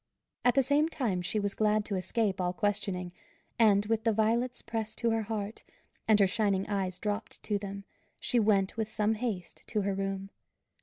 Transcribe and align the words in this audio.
At 0.43 0.55
the 0.55 0.63
same 0.63 0.89
time 0.89 1.21
she 1.21 1.39
was 1.39 1.53
glad 1.53 1.85
to 1.85 1.95
escape 1.95 2.41
all 2.41 2.53
questioning, 2.53 3.11
and 3.59 3.85
with 3.85 4.03
the 4.03 4.11
violets 4.11 4.63
pressed 4.63 4.97
to 4.97 5.11
her 5.11 5.21
heart, 5.21 5.61
and 6.07 6.19
her 6.19 6.25
shining 6.25 6.67
eyes 6.67 6.97
dropped 6.97 7.43
to 7.43 7.59
them, 7.59 7.83
she 8.19 8.39
went 8.39 8.77
with 8.77 8.89
some 8.89 9.13
haste 9.13 9.61
to 9.67 9.81
her 9.81 9.93
room. 9.93 10.31